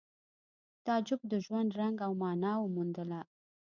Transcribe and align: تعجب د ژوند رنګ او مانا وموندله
تعجب 0.85 1.21
د 1.31 1.33
ژوند 1.45 1.69
رنګ 1.79 1.97
او 2.07 2.11
مانا 2.21 2.53
وموندله 2.59 3.19